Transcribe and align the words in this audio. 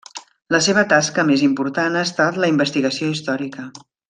La 0.53 0.61
seva 0.67 0.83
tasca 0.93 1.25
més 1.27 1.43
important 1.49 1.99
ha 1.99 2.03
estat 2.09 2.41
la 2.45 2.51
investigació 2.55 3.13
històrica. 3.15 3.71